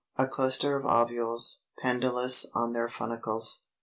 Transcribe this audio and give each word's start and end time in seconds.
A 0.17 0.25
cluster 0.27 0.75
of 0.75 0.83
ovules, 0.83 1.61
pendulous 1.79 2.47
on 2.55 2.73
their 2.73 2.89
funicles. 2.89 3.65